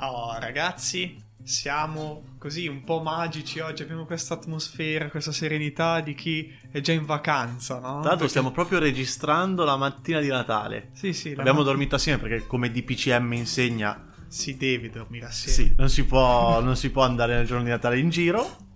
[0.00, 3.82] Oh, ragazzi, siamo così un po' magici oggi.
[3.82, 7.80] Abbiamo questa atmosfera, questa serenità di chi è già in vacanza, no?
[7.80, 10.90] Tra l'altro, Perché- stiamo proprio registrando la mattina di Natale.
[10.92, 15.68] Sì, sì, Abbiamo notte dormito assieme perché, come DPCM insegna, Si deve dormire assieme.
[15.70, 18.66] sì, non si, può, non si può andare nel giorno di Natale in giro.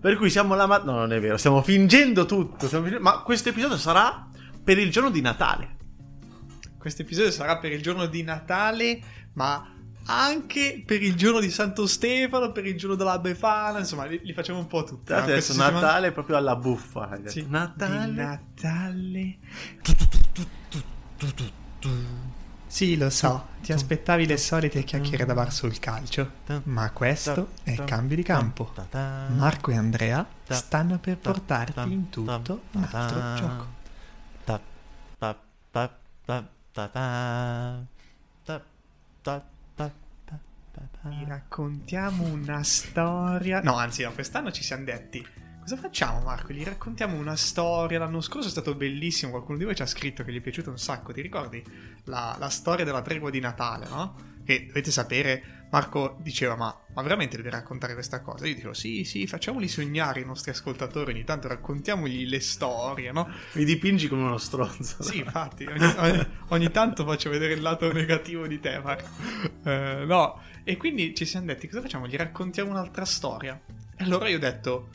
[0.00, 0.92] Per cui siamo la mattina.
[0.92, 2.66] No, non è vero, stiamo fingendo tutto.
[2.66, 4.28] stiamo fingendo- Ma questo episodio sarà
[4.62, 5.76] per il giorno di Natale.
[6.78, 9.00] Questo episodio sarà per il giorno di Natale,
[9.34, 9.74] ma
[10.06, 14.32] anche per il giorno di Santo Stefano, per il giorno della Befana, insomma, li, li
[14.32, 15.12] facciamo un po' tutti.
[15.12, 17.18] Adesso settimana- Natale è proprio alla buffa.
[17.26, 18.06] Sì, Natale.
[18.10, 19.36] di Natale.
[22.66, 26.30] Sì, lo so, ti aspettavi le solite chiacchiere da bar sul calcio,
[26.64, 28.72] ma questo è cambio di campo.
[29.36, 33.78] Marco e Andrea stanno per portarti in tutto un altro gioco.
[41.02, 43.60] Vi raccontiamo una storia.
[43.62, 45.26] No, anzi, no, quest'anno ci siamo detti.
[45.60, 46.52] Cosa facciamo, Marco?
[46.52, 47.98] Gli raccontiamo una storia.
[47.98, 49.30] L'anno scorso è stato bellissimo.
[49.30, 51.12] Qualcuno di voi ci ha scritto che gli è piaciuto un sacco.
[51.12, 51.62] Ti ricordi
[52.04, 54.28] la, la storia della tregua di Natale, no?
[54.44, 58.46] Che dovete sapere, Marco diceva: Ma, ma veramente devi raccontare questa cosa?
[58.46, 61.12] Io dicevo: Sì, sì, facciamoli sognare i nostri ascoltatori.
[61.12, 63.28] Ogni tanto raccontiamogli le storie, no?
[63.52, 65.02] Mi dipingi come uno stronzo.
[65.02, 69.08] Sì, infatti, ogni, ogni- ogni tanto faccio vedere il lato negativo di te, Marco.
[69.62, 72.06] Eh, no, e quindi ci siamo detti, cosa facciamo?
[72.06, 73.58] Gli raccontiamo un'altra storia?
[73.96, 74.88] E allora io ho detto,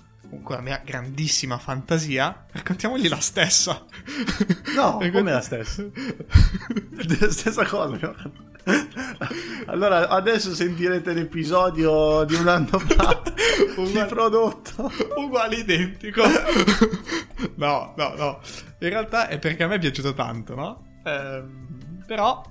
[0.43, 3.85] con la mia grandissima fantasia, raccontiamogli la stessa.
[4.75, 5.83] No, come quindi- la stessa?
[7.19, 8.15] La stessa cosa.
[9.67, 13.21] Allora, adesso sentirete l'episodio di un anno fa
[13.75, 14.91] di Uguale- prodotto.
[15.17, 16.23] Uguale identico.
[17.55, 18.39] no, no, no.
[18.79, 20.99] In realtà è perché a me è piaciuto tanto, no?
[21.03, 22.43] Ehm, però,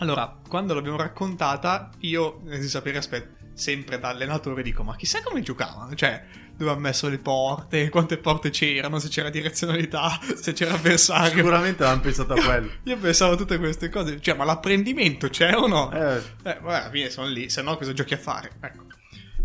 [0.00, 5.42] allora, quando l'abbiamo raccontata, io, nel sapere, aspetta, sempre da allenatore dico, ma chissà come
[5.42, 5.94] giocavano?
[5.94, 6.24] Cioè,
[6.56, 11.36] dove hanno messo le porte, quante porte c'erano, se c'era direzionalità, se c'era avversario.
[11.36, 12.70] Sicuramente l'hanno pensato a quello.
[12.84, 15.92] Io pensavo a tutte queste cose, cioè, ma l'apprendimento c'è o no?
[15.92, 18.52] Eh, Eh, vabbè, alla fine sono lì, se no cosa giochi a fare?
[18.58, 18.84] Ecco,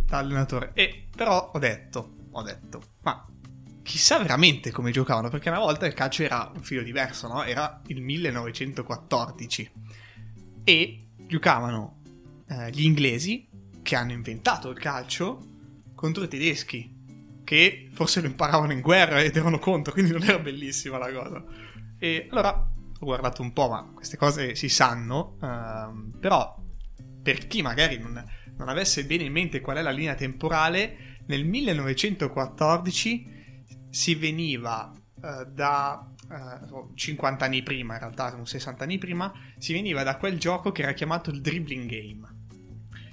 [0.05, 0.71] da allenatore.
[0.73, 3.25] E però ho detto, ho detto, ma
[3.83, 7.43] chissà veramente come giocavano, perché una volta il calcio era un filo diverso, no?
[7.43, 9.71] Era il 1914
[10.65, 12.01] e giocavano
[12.49, 13.47] eh, gli inglesi
[13.81, 15.53] che hanno inventato il calcio
[15.95, 16.93] contro i tedeschi
[17.45, 21.43] che forse lo imparavano in guerra ed erano contro, quindi non era bellissima la cosa.
[21.97, 26.61] E allora ho guardato un po', ma queste cose si sanno, ehm, però
[27.21, 28.21] per chi magari non,
[28.57, 33.33] non avesse bene in mente qual è la linea temporale, nel 1914
[33.89, 34.91] si veniva
[35.23, 40.17] eh, da eh, 50 anni prima, in realtà sono 60 anni prima, si veniva da
[40.17, 42.33] quel gioco che era chiamato il dribbling game.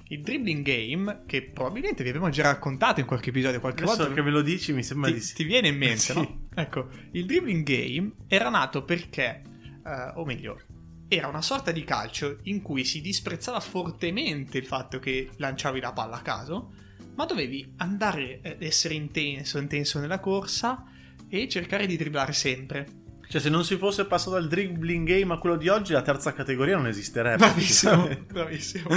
[0.09, 4.13] Il dribbling game, che probabilmente vi abbiamo già raccontato in qualche episodio, qualche adesso volta
[4.13, 5.33] che me lo dici mi sembra ti, di sì.
[5.35, 6.13] ti viene in mente, Sì.
[6.13, 6.47] no?
[6.53, 9.41] Ecco, il dribbling game era nato perché,
[9.83, 10.59] eh, o meglio,
[11.07, 15.93] era una sorta di calcio in cui si disprezzava fortemente il fatto che lanciavi la
[15.93, 16.73] palla a caso,
[17.15, 20.83] ma dovevi andare ad essere intenso, intenso nella corsa
[21.27, 22.87] e cercare di dribblare sempre.
[23.33, 26.33] Cioè, se non si fosse passato dal dribbling game a quello di oggi, la terza
[26.33, 27.37] categoria non esisterebbe.
[27.37, 28.89] Bravissimo, bravissimo.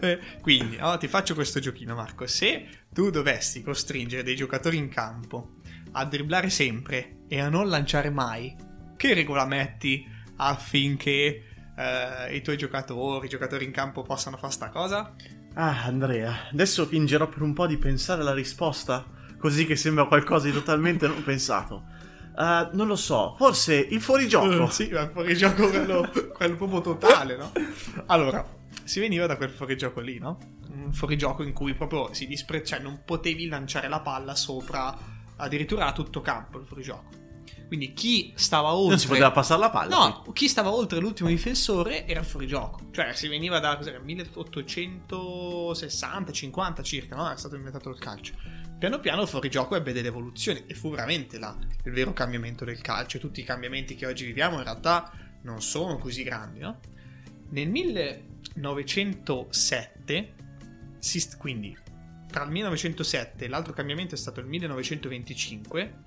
[0.00, 2.26] Eh, Quindi, allora ti faccio questo giochino, Marco.
[2.26, 5.58] Se tu dovessi costringere dei giocatori in campo
[5.92, 8.56] a dribblare sempre e a non lanciare mai,
[8.96, 10.04] che regola metti
[10.38, 11.44] affinché
[11.76, 15.14] eh, i tuoi giocatori, i giocatori in campo possano fare sta cosa?
[15.54, 19.06] Ah, Andrea, adesso fingerò per un po' di pensare alla risposta,
[19.38, 21.93] così che sembra qualcosa di totalmente non pensato.
[22.36, 24.66] Ah, non lo so, forse il fuorigioco.
[24.70, 27.52] Sì, ma il fuorigioco quello, quello proprio totale, no?
[28.06, 28.44] Allora,
[28.82, 30.38] si veniva da quel fuorigioco lì, no?
[30.74, 32.64] Un fuorigioco in cui proprio si dispre...
[32.64, 34.96] cioè non potevi lanciare la palla sopra,
[35.36, 37.22] addirittura a tutto campo il fuorigioco.
[37.66, 38.90] Quindi chi stava oltre...
[38.90, 39.96] Non si poteva passare la palla.
[39.96, 42.80] No, chi stava oltre l'ultimo difensore era fuori gioco.
[42.92, 47.30] Cioè, si veniva da cos'era, 1860-50 circa, no?
[47.30, 48.34] È stato inventato il calcio.
[48.78, 52.80] Piano piano il fuorigioco ebbe delle evoluzioni e fu veramente la- il vero cambiamento del
[52.80, 53.18] calcio.
[53.18, 55.10] Tutti i cambiamenti che oggi viviamo in realtà
[55.42, 56.80] non sono così grandi, no?
[57.50, 60.34] Nel 1907,
[60.98, 61.76] si st- quindi
[62.30, 66.03] tra il 1907 e l'altro cambiamento è stato il 1925,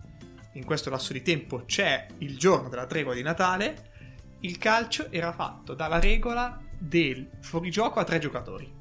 [0.57, 3.91] in questo lasso di tempo c'è il giorno della tregua di Natale,
[4.39, 8.73] il calcio era fatto dalla regola del fuorigioco a tre giocatori.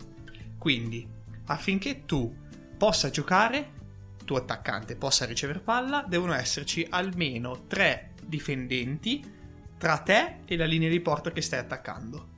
[0.58, 1.06] Quindi,
[1.46, 2.34] affinché tu
[2.76, 3.72] possa giocare,
[4.24, 9.34] tu attaccante possa ricevere palla, devono esserci almeno tre difendenti
[9.78, 12.28] tra te e la linea di porta che stai attaccando.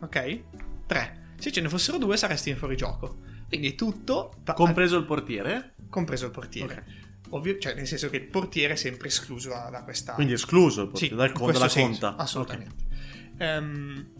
[0.00, 0.42] Ok?
[0.86, 1.34] Tre.
[1.38, 3.18] Se ce ne fossero due saresti in fuorigioco.
[3.48, 4.32] Quindi tutto...
[4.42, 5.74] ta- Compreso il portiere?
[5.90, 6.84] compreso il portiere.
[7.30, 10.14] Ovvio, cioè nel senso che il portiere è sempre escluso da, da questa...
[10.14, 12.22] Quindi escluso il Sì, dal conto, dalla senso, conta.
[12.22, 12.86] Assolutamente.
[13.38, 14.12] Ehm,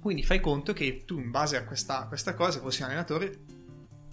[0.00, 3.40] quindi fai conto che tu, in base a questa, questa cosa, se fossi un allenatore,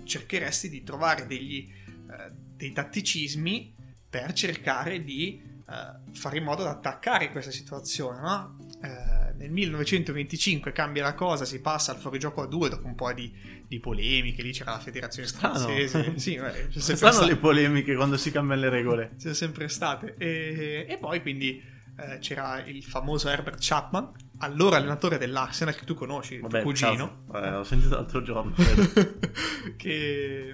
[0.03, 1.69] cercheresti di trovare degli,
[2.09, 3.75] eh, dei tatticismi
[4.09, 8.19] per cercare di eh, fare in modo di attaccare questa situazione.
[8.21, 8.57] no?
[8.81, 13.11] Eh, nel 1925 cambia la cosa, si passa al fuorigioco a due dopo un po'
[13.13, 13.31] di,
[13.67, 14.41] di polemiche.
[14.41, 16.17] Lì c'era la federazione scozzese.
[16.19, 19.11] sì, beh, c'è Stanno le polemiche quando si cambiano le regole.
[19.17, 20.15] sono sempre state.
[20.17, 21.61] E, e poi quindi
[21.97, 27.23] eh, c'era il famoso Herbert Chapman, allora allenatore dell'Arsenal che tu conosci, Vabbè, tuo cugino.
[27.33, 28.53] Eh, l'ho sentito l'altro giorno.
[29.77, 30.53] che,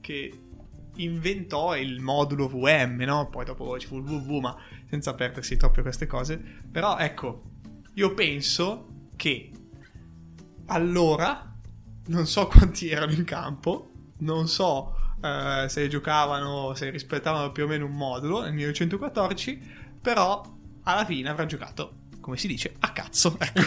[0.00, 0.40] che
[0.96, 3.28] inventò il modulo VM, no?
[3.28, 4.56] Poi dopo ci fu il WW, ma
[4.88, 6.38] senza perdersi troppo queste cose.
[6.70, 7.49] Però ecco,
[7.94, 9.50] io penso che
[10.66, 11.52] allora
[12.06, 17.66] non so quanti erano in campo, non so eh, se giocavano, se rispettavano più o
[17.66, 19.60] meno un modulo nel 1914,
[20.00, 20.42] però
[20.84, 23.36] alla fine avrà giocato, come si dice, a cazzo.
[23.38, 23.60] Ecco,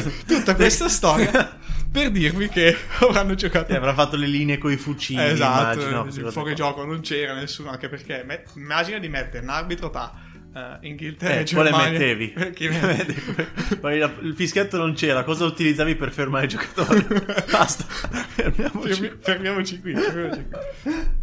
[0.26, 1.58] tutta questa storia
[1.90, 5.22] per dirvi che avranno giocato E avrà fatto le linee con i fucili.
[5.22, 9.90] esatto, immagino, il fuorigioco non c'era nessuno, anche perché met- immagina di mettere un arbitro
[9.90, 10.12] tra
[10.54, 11.90] eh, Inghilterra Eh, e quale Germania.
[11.90, 12.28] mettevi?
[13.80, 17.06] Perché il fischietto non c'era, cosa utilizzavi per fermare i giocatori?
[17.50, 18.88] Basta, fermiamoci.
[18.94, 19.94] Fermi- fermiamoci qui.
[19.94, 20.46] fermiamoci
[20.82, 21.22] qui.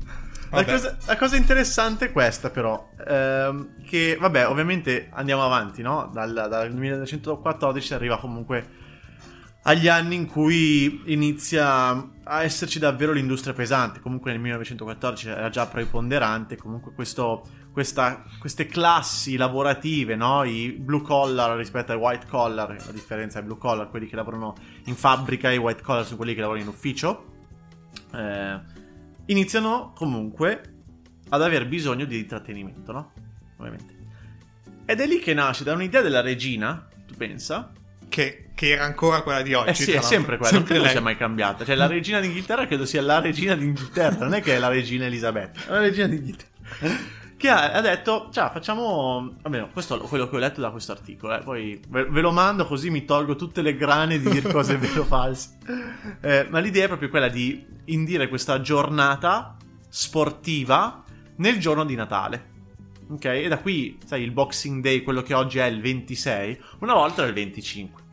[0.54, 2.89] La cosa, la cosa interessante è questa, però.
[3.07, 6.10] ehm, che, vabbè, ovviamente andiamo avanti, no?
[6.13, 8.80] Dal, dal 1914 si arriva comunque
[9.63, 11.92] agli anni in cui inizia
[12.24, 14.01] a esserci davvero l'industria pesante.
[14.01, 16.57] Comunque nel 1914 era già preponderante.
[16.57, 20.44] Comunque questo, questa- queste classi lavorative, no?
[20.44, 22.75] I blue collar rispetto ai white collar.
[22.85, 26.18] La differenza è blue collar, quelli che lavorano in fabbrica, e i white collar sono
[26.18, 27.25] quelli che lavorano in ufficio.
[28.13, 28.59] Eh,
[29.27, 30.62] iniziano comunque
[31.29, 33.12] ad aver bisogno di intrattenimento, no?
[33.57, 33.95] Ovviamente.
[34.85, 37.71] Ed è lì che nasce da un'idea della regina, tu pensa?
[38.09, 39.69] Che, che era ancora quella di oggi.
[39.69, 40.91] Eh sì, è sempre quella, non Sempre credo lei.
[40.91, 41.63] sia mai cambiata.
[41.63, 45.06] Cioè, la regina d'Inghilterra credo sia la regina d'Inghilterra, non è che è la regina
[45.06, 46.50] Elisabetta, è la regina d'Inghilterra.
[47.42, 49.38] Che ha, ha detto, ciao, facciamo...
[49.42, 52.32] Almeno, questo è quello che ho letto da questo articolo, eh, poi ve, ve lo
[52.32, 55.58] mando così mi tolgo tutte le grane di dire cose vero o false.
[56.22, 59.58] Eh, ma l'idea è proprio quella di indire questa giornata
[59.90, 61.04] sportiva
[61.38, 62.50] nel giorno di Natale.
[63.10, 63.26] Ok?
[63.26, 67.22] E da qui, sai, il Boxing Day, quello che oggi è il 26, una volta
[67.22, 68.04] era il 25.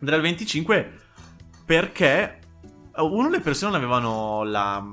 [0.00, 0.98] Ed era il 25
[1.64, 2.40] perché
[2.96, 4.84] uno le persone non avevano la,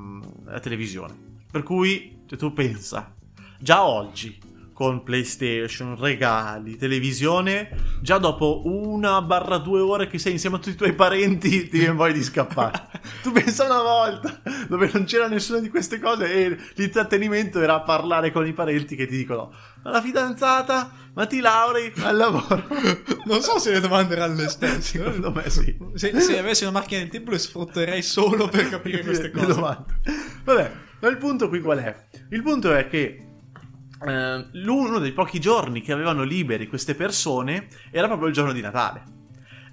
[0.46, 1.16] la televisione.
[1.50, 3.16] Per cui, se tu pensa,
[3.60, 4.46] già oggi
[4.78, 7.70] con PlayStation, regali, televisione,
[8.00, 11.80] già dopo una barra due ore che sei insieme a tutti i tuoi parenti ti
[11.80, 12.88] viene voglia di scappare.
[13.24, 18.32] tu pensa una volta dove non c'era nessuna di queste cose e l'intrattenimento era parlare
[18.32, 19.52] con i parenti che ti dicono
[19.82, 22.68] ma la fidanzata, ma ti laurei al lavoro.
[23.26, 25.00] Non so se le domande erano le stesse.
[25.02, 25.76] Secondo me sì.
[25.96, 29.48] Se, se avessi una macchina del tempo le sfrutterei solo per capire queste cose.
[29.48, 30.02] domande.
[30.44, 31.96] Vabbè, ma il punto qui qual è?
[32.30, 33.27] Il punto è che
[34.06, 38.62] eh, uno dei pochi giorni che avevano liberi queste persone era proprio il giorno di
[38.62, 39.04] Natale.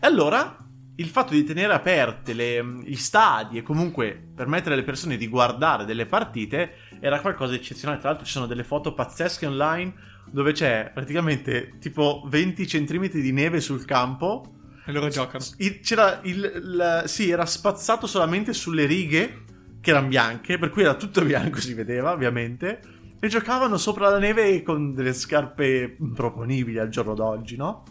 [0.01, 0.57] E allora
[0.97, 5.85] il fatto di tenere aperte le- gli stadi e comunque permettere alle persone di guardare
[5.85, 7.99] delle partite era qualcosa di eccezionale.
[8.01, 9.93] Tra l'altro ci sono delle foto pazzesche online
[10.31, 14.55] dove c'è praticamente tipo 20 centimetri di neve sul campo
[14.87, 15.45] E loro giocano.
[15.83, 19.43] c'era il, il- sì, era spazzato solamente sulle righe
[19.81, 22.81] che erano bianche, per cui era tutto bianco, si vedeva ovviamente.
[23.25, 27.85] E giocavano sopra la neve con delle scarpe improponibili al giorno d'oggi, no?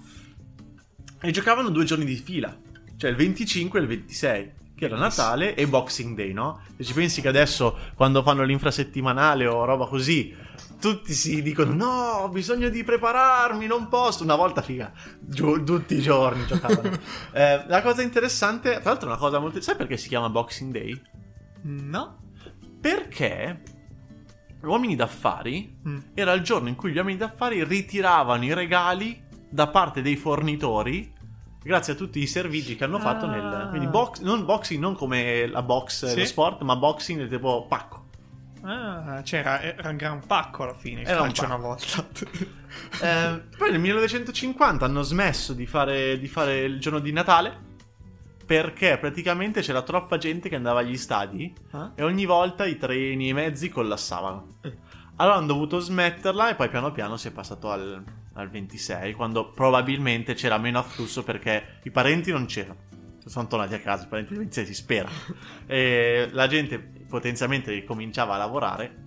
[1.20, 2.56] E giocavano due giorni di fila,
[2.98, 6.62] cioè il 25 e il 26, che era Natale e Boxing Day, no?
[6.78, 10.36] Se ci pensi che adesso, quando fanno l'infrasettimanale o roba così,
[10.80, 14.22] tutti si dicono: No, ho bisogno di prepararmi, non posso.
[14.22, 16.92] Una volta, figa, giu- tutti i giorni giocavano.
[17.34, 19.60] Eh, la cosa interessante, tra l'altro, una cosa molto.
[19.62, 21.02] Sai perché si chiama Boxing Day?
[21.64, 22.20] No?
[22.80, 23.73] Perché
[24.64, 25.98] uomini d'affari Mm.
[26.14, 31.12] era il giorno in cui gli uomini d'affari ritiravano i regali da parte dei fornitori
[31.62, 33.30] grazie a tutti i servigi che hanno fatto Ah.
[33.30, 36.18] nel quindi box, non boxing non come la box Sì.
[36.20, 38.02] lo sport ma boxing del tipo pacco
[38.66, 41.02] Ah, c'era, era un gran pacco alla fine.
[41.04, 42.08] Era un una volta.
[43.02, 47.73] Eh, poi nel 1950 hanno smesso di fare, di fare il giorno di Natale
[48.46, 51.92] perché praticamente c'era troppa gente che andava agli stadi Ah?
[51.96, 54.58] e ogni volta i treni e i mezzi collassavano.
[54.62, 54.78] Eh.
[55.18, 59.52] Allora hanno dovuto smetterla e poi piano piano si è passato al, al 26 quando
[59.52, 62.80] probabilmente c'era meno afflusso perché i parenti non c'erano.
[63.26, 65.10] sono tornati a casa, apparentemente si spera.
[65.68, 69.02] E la gente potenzialmente cominciava a lavorare.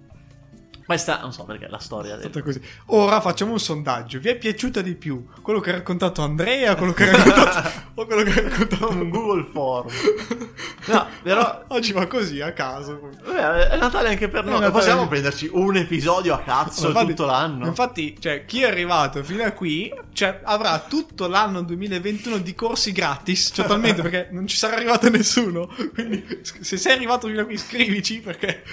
[0.87, 2.31] Questa non so perché è la storia È del...
[2.31, 2.61] stata così.
[2.87, 4.21] Ora facciamo un sondaggio.
[4.21, 8.07] Vi è piaciuta di più quello che ha raccontato Andrea, quello che ha raccontato o
[8.07, 9.88] quello che ha raccontato un Google Form.
[10.87, 13.11] No, però oggi va così a caso.
[13.25, 14.71] Vabbè, è Natale anche per noi.
[14.71, 17.66] Possiamo prenderci un episodio a cazzo Infatti- tutto l'anno.
[17.66, 22.90] Infatti, cioè, chi è arrivato fino a qui cioè, avrà tutto l'anno 2021 di corsi
[22.90, 25.68] gratis, totalmente, perché non ci sarà arrivato nessuno.
[25.92, 28.64] Quindi, se sei arrivato fino a qui, scrivici perché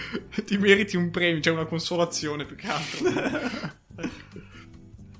[0.45, 3.09] ti meriti un premio, cioè una consolazione più che altro.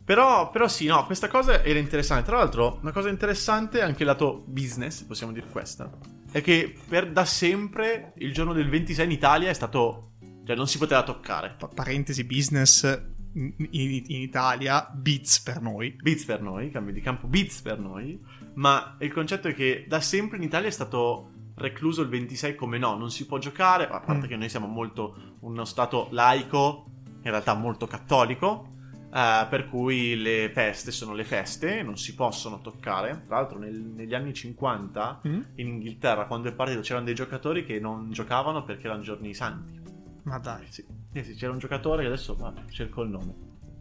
[0.06, 2.24] Però, però sì, no, questa cosa era interessante.
[2.24, 5.92] Tra l'altro, una cosa interessante anche il lato business, possiamo dire questa,
[6.32, 10.12] è che per da sempre il giorno del 26 in Italia è stato...
[10.46, 11.56] Cioè, non si poteva toccare.
[11.58, 15.96] Pa- parentesi business in, in- Italia, Beats per noi.
[16.02, 18.20] Beats per noi, cambio di campo, Beats per noi.
[18.56, 22.78] Ma il concetto è che da sempre in Italia è stato recluso il 26 come
[22.78, 24.30] no, non si può giocare, a parte Mm.
[24.30, 26.86] che noi siamo molto uno stato laico,
[27.24, 28.68] in realtà molto cattolico,
[29.14, 33.22] eh, per cui le feste sono le feste, non si possono toccare.
[33.26, 35.42] Tra l'altro nel- negli anni 50 Mm?
[35.56, 39.82] in Inghilterra, quando è partito, c'erano dei giocatori che non giocavano perché erano giorni santi.
[40.24, 40.66] Ma dai.
[40.70, 43.34] Sì, Eh sì, c'era un giocatore che adesso va, cerco il nome.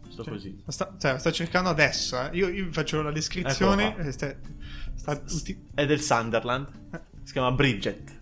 [0.09, 0.63] Sto Cioè, così.
[0.67, 2.19] Sta, cioè, sto cercando adesso.
[2.21, 2.35] eh.
[2.37, 3.87] Io, io faccio la descrizione.
[3.87, 4.09] Eccolo qua.
[4.09, 4.35] e sta-
[4.93, 6.67] sta tutti- È del Sunderland.
[6.93, 6.99] Eh.
[7.23, 8.19] Si chiama Bridget.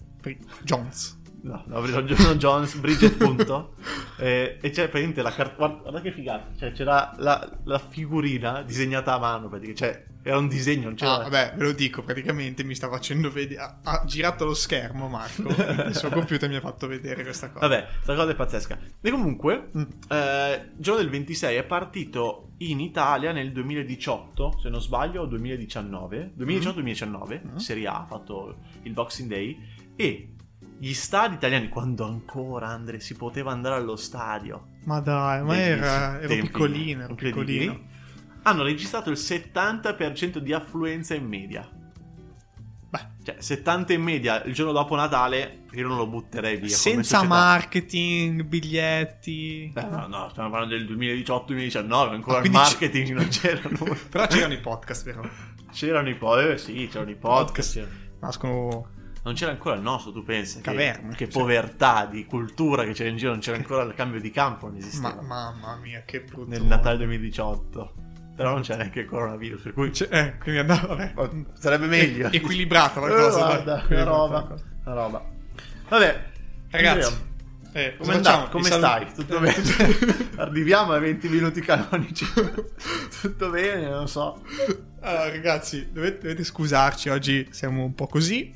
[0.63, 1.19] Jones.
[1.43, 3.75] No, no, John Jones, Bridget punto.
[4.21, 5.55] Eh, e c'è praticamente la carta.
[5.55, 6.51] Guarda, guarda che figata.
[6.55, 9.49] Cioè, c'era la, la figurina disegnata a mano.
[9.49, 9.83] praticamente.
[9.83, 11.15] Cioè, era un disegno, non c'era.
[11.15, 13.61] Ah, vabbè, ve lo dico, praticamente mi sta facendo vedere.
[13.61, 15.47] Ha, ha girato lo schermo, Marco.
[15.49, 17.67] il suo computer mi ha fatto vedere questa cosa.
[17.67, 18.79] Vabbè, questa cosa è pazzesca.
[19.01, 19.81] E comunque, Mm.
[20.09, 26.33] eh, giorno del 26 è partito in Italia nel 2018, se non sbaglio, o 2019.
[26.35, 27.55] 2018-2019, Mm.
[27.57, 29.57] Serie A, ha fatto il Boxing Day.
[29.95, 30.33] E
[30.77, 34.67] gli stadi italiani, quando ancora, Andre, si poteva andare allo stadio.
[34.85, 37.89] Ma dai, ma era, ero piccolino, ero piccolino.
[38.43, 41.67] Hanno registrato il 70% di affluenza in media.
[42.89, 46.75] Beh, Cioè, 70 in media il giorno dopo Natale, io non lo butterei via.
[46.75, 49.69] senza marketing, biglietti.
[49.73, 53.77] Beh, no, no, stiamo parlando del 2018-2019, ancora Ah, il quindi c- marketing non c'erano.
[54.09, 55.29] Però c'erano i podcast, vero?
[55.71, 57.73] c'erano i podcast, sì, c'erano i podcast.
[57.73, 58.87] c'erano- Nascono.
[59.23, 60.55] Non c'era ancora il nostro, tu pensi?
[60.57, 61.39] Che, Caverne, che cioè.
[61.41, 64.77] povertà di cultura che c'era in giro, non c'era ancora il cambio di campo, non
[64.77, 65.21] esisteva.
[65.21, 66.49] Ma, mamma mia, che brutto.
[66.49, 67.93] Nel Natale 2018.
[68.41, 70.95] Però non c'era neanche il coronavirus, per cui eh, quindi andava.
[70.95, 71.29] Vabbè.
[71.59, 72.29] sarebbe meglio.
[72.29, 73.37] E- equilibrata la cosa.
[73.59, 73.63] Eh, dai.
[73.63, 74.63] guarda, una roba, cosa.
[74.83, 75.25] una roba.
[75.89, 76.29] Vabbè,
[76.71, 77.13] Ragazzi,
[77.73, 78.47] eh, cosa come, facciamo?
[78.47, 79.13] come stai?
[79.13, 79.55] Tutto bene?
[80.37, 82.25] Arriviamo ai 20 minuti canonici.
[83.21, 84.41] Tutto bene, non so.
[85.01, 87.09] Allora, ragazzi, dovete, dovete scusarci.
[87.09, 88.53] Oggi siamo un po' così.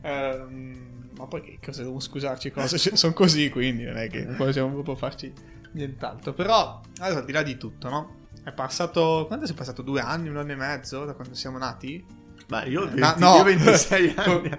[0.00, 2.50] Ehm, ma poi che cosa devo scusarci?
[2.50, 2.78] Cosa?
[2.78, 5.30] Cioè, sono così, quindi non è che possiamo proprio farci
[5.72, 6.32] nient'altro.
[6.32, 8.16] Però, adesso al di là di tutto, no?
[8.48, 9.24] È passato.
[9.26, 9.82] Quanto è passato?
[9.82, 12.02] Due anni, un anno e mezzo da quando siamo nati?
[12.48, 13.34] Ma io, ho Eh, 20 no.
[13.34, 14.50] io ho 26 anni.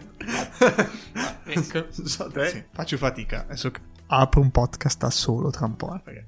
[1.45, 1.87] Ecco.
[2.05, 2.47] So te.
[2.49, 3.45] Sì, faccio fatica.
[3.45, 3.71] Adesso
[4.11, 5.95] apro un podcast da solo tra un po'.
[5.95, 6.25] eh, perché...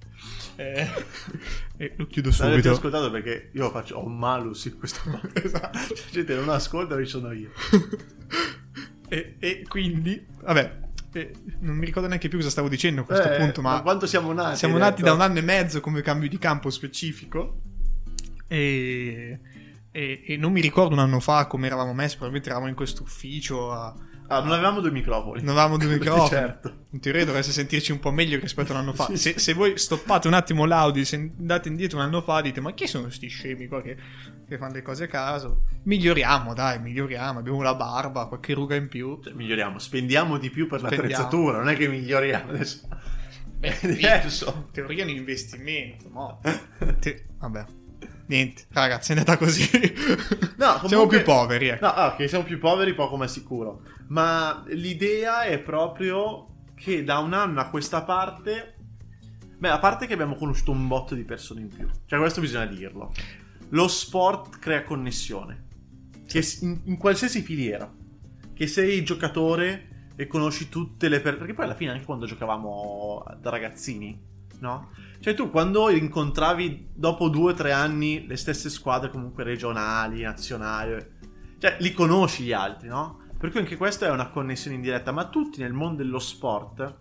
[0.56, 0.90] eh,
[1.78, 2.72] e lo chiudo Non avete subito.
[2.72, 5.46] ascoltato perché io faccio ho un malus in questo podcast.
[5.46, 5.78] Esatto.
[5.94, 7.52] C'è gente non ascolta, ci sono io.
[9.08, 10.80] e, e quindi, vabbè,
[11.14, 14.06] eh, non mi ricordo neanche più cosa stavo dicendo a questo Eh, punto, ma quanto
[14.08, 14.58] siamo nati?
[14.58, 17.62] siamo nati da un anno e mezzo come cambio di campo specifico
[18.48, 19.40] e,
[19.92, 23.04] e- e non mi ricordo un anno fa come eravamo messi, probabilmente eravamo in questo
[23.04, 23.94] ufficio a...
[24.32, 25.42] Ah, non avevamo due microfoni.
[25.42, 26.30] Non avevamo due microfoni.
[26.30, 26.86] certo.
[26.92, 29.06] In teoria dovreste sentirci un po' meglio rispetto a un anno fa.
[29.08, 32.62] Sì, se, se voi stoppate un attimo l'audio, se andate indietro un anno fa, dite:
[32.62, 33.98] Ma chi sono sti scemi qua che,
[34.48, 35.64] che fanno le cose a caso?
[35.84, 37.40] Miglioriamo, dai, miglioriamo.
[37.40, 39.20] Abbiamo la barba, qualche ruga in più.
[39.24, 41.04] Cioè, miglioriamo, spendiamo di più per Spendiamo.
[41.08, 42.88] l'attrezzatura, non è che miglioriamo adesso.
[43.58, 44.54] Beh, è diverso.
[44.68, 46.40] In teoria è un investimento, no?
[47.00, 47.66] Te- vabbè.
[48.32, 49.68] Niente, ragazzi, è andata così.
[50.62, 51.86] No, Siamo comunque- più poveri, ecco.
[51.86, 53.82] No, ah, ok, siamo più poveri, poco ma sicuro.
[54.08, 58.76] Ma l'idea è proprio che da un anno a questa parte...
[59.58, 61.90] Beh, a parte che abbiamo conosciuto un botto di persone in più.
[62.06, 63.12] Cioè, questo bisogna dirlo.
[63.70, 65.68] Lo sport crea connessione.
[66.26, 67.92] Che in, in qualsiasi filiera.
[68.54, 71.40] Che sei giocatore e conosci tutte le persone...
[71.40, 74.30] Perché poi alla fine anche quando giocavamo da ragazzini,
[74.62, 74.92] no?
[75.20, 81.06] Cioè tu quando incontravi dopo due o tre anni le stesse squadre comunque regionali, nazionali,
[81.60, 83.20] cioè li conosci gli altri, no?
[83.38, 86.96] Per cui anche questa è una connessione indiretta, ma tutti nel mondo dello sport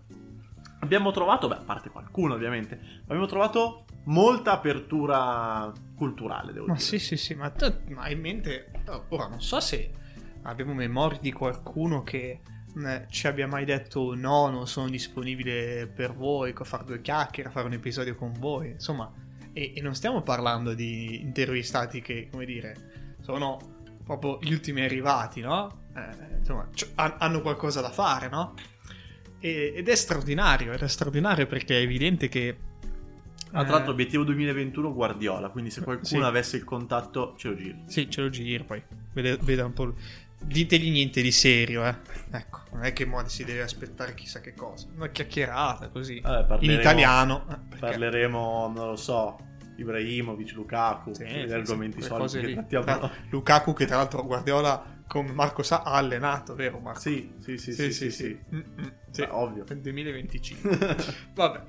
[0.79, 6.73] abbiamo trovato, beh, a parte qualcuno ovviamente, ma abbiamo trovato molta apertura culturale, devo Ma
[6.73, 6.83] dire.
[6.85, 8.71] sì, sì, sì, ma, tu- ma hai in mente...
[8.87, 9.91] oh, Ora non so se
[10.43, 12.41] abbiamo memoria di qualcuno che
[12.85, 17.49] eh, ci abbia mai detto no, non sono disponibile per voi, a fare due chiacchiere,
[17.49, 19.11] a fare un episodio con voi, insomma,
[19.53, 23.59] e, e non stiamo parlando di intervistati che, come dire, sono
[24.03, 25.83] proprio gli ultimi arrivati, no?
[25.95, 28.53] Eh, insomma, c- hanno qualcosa da fare, no?
[29.39, 32.57] E, ed è straordinario, ed è straordinario perché è evidente che...
[33.53, 36.17] Ah, tra l'altro, obiettivo 2021 Guardiola, quindi se qualcuno Sì.
[36.21, 37.83] avesse il contatto ce lo giri.
[37.87, 38.81] Sì, ce lo giro poi.
[39.11, 39.83] Vede, veda un po'.
[39.85, 39.95] lui.
[40.43, 41.95] Ditegli niente di serio, eh.
[42.31, 44.87] Ecco, non è che mo si deve aspettare chissà che cosa.
[44.95, 46.19] Una chiacchierata così.
[46.19, 47.45] Vabbè, In italiano.
[47.49, 49.37] eh, Parleremo, non lo so,
[49.77, 52.83] Ibrahimovic, Lukaku, Sì, gli sì, argomenti sì, soliti che trattiamo.
[52.85, 56.99] Tra- Lukaku che tra l'altro Guardiola come Marco sa ha allenato, vero Marco?
[57.01, 58.39] Sì, sì, sì, sì, sì, sì.
[58.53, 58.59] Mm,
[59.11, 59.21] sì.
[59.21, 59.65] Beh, ovvio.
[59.67, 60.95] Nel 2025.
[61.35, 61.61] Vabbè.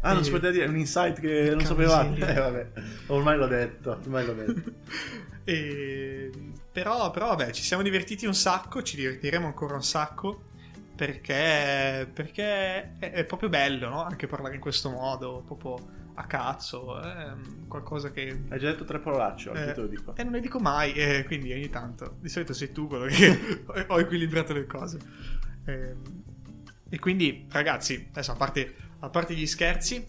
[0.00, 2.14] Ah, non si poteva dire, è un insight che non sapevate.
[2.14, 2.20] sì.
[2.20, 2.70] Eh, vabbè,
[3.06, 4.72] ormai l'ho detto, ormai l'ho detto.
[5.46, 6.30] E-
[6.74, 10.46] Però, però, vabbè, ci siamo divertiti un sacco, ci divertiremo ancora un sacco.
[10.96, 14.02] Perché, perché è, è proprio bello, no?
[14.02, 15.76] Anche parlare in questo modo, proprio
[16.14, 17.00] a cazzo.
[17.00, 17.32] È
[17.68, 18.42] qualcosa che.
[18.48, 20.16] Hai già detto tre parolacce, oggi Eh, te lo dico.
[20.16, 22.16] E non le dico mai, eh, quindi ogni tanto.
[22.18, 24.98] Di solito sei tu quello che ho equilibrato le cose.
[25.66, 26.22] Ehm,
[26.88, 30.04] e quindi, ragazzi, adesso a parte, a parte gli scherzi,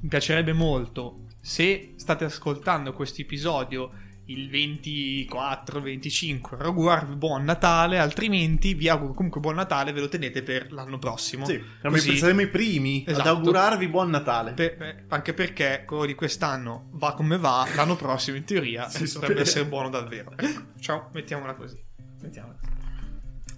[0.00, 8.74] mi piacerebbe molto se state ascoltando questo episodio il 24, 25, augurarvi buon Natale, altrimenti
[8.74, 11.44] vi auguro comunque buon Natale, ve lo tenete per l'anno prossimo.
[11.46, 13.28] Sì, Così- saremo i primi Esatto.
[13.28, 14.52] ad augurarvi buon Natale.
[14.52, 19.10] per- eh, anche perché quello di quest'anno va come va, l'anno prossimo in teoria Si
[19.12, 20.32] dovrebbe essere buono davvero.
[20.36, 21.82] Ecco, ciao, mettiamola così.
[22.22, 22.78] Mettiamola così.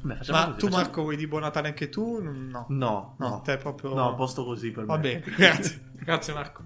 [0.04, 2.18] Beh, Ma così, tu facciamo- Marco vuoi di buon Natale anche tu?
[2.22, 2.30] No.
[2.30, 3.40] No, No, no.
[3.44, 3.94] te proprio...
[3.94, 4.86] No, a posto così per me.
[4.88, 5.80] Va bene, grazie.
[5.92, 6.62] grazie Marco.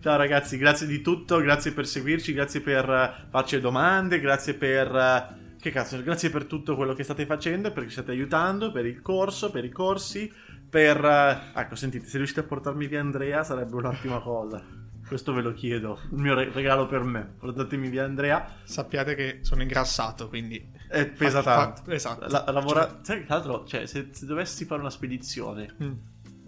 [0.00, 4.94] Ciao ragazzi, grazie di tutto, grazie per seguirci, grazie per eh, farci domande, grazie per...
[4.94, 8.84] eh, che cazzo, grazie per tutto quello che state facendo, perché ci state aiutando, per
[8.86, 10.30] il corso, per i corsi,
[10.68, 11.04] per...
[11.04, 14.62] eh, ecco, sentite, se riuscite a portarmi via Andrea sarebbe un'ottima cosa.
[15.06, 17.34] Questo ve lo chiedo, il mio re- regalo per me.
[17.38, 20.64] Portatemi via Andrea, Sappiate che sono ingrassato, quindi...
[20.90, 21.82] e pesa Fa- tanto.
[21.84, 22.26] fa- esatto.
[22.28, 22.86] La- lavora...
[23.02, 25.92] Che tra l'altro, cioè, se, se dovessi fare una spedizione, Mm.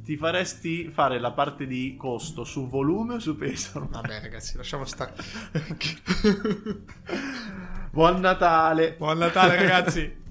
[0.04, 3.88] Ti faresti fare la parte di costo su volume o su peso?
[3.90, 5.14] Vabbè ragazzi, lasciamo stare.
[7.90, 8.96] Buon Natale!
[8.98, 10.22] buon Natale ragazzi.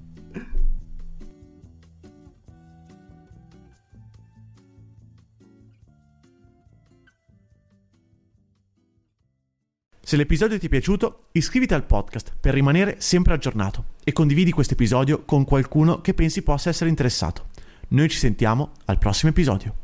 [10.06, 14.74] Se l'episodio ti è piaciuto, iscriviti al podcast per rimanere sempre aggiornato e condividi questo
[14.74, 17.53] episodio con qualcuno che pensi possa essere interessato.
[17.94, 19.83] Noi ci sentiamo al prossimo episodio.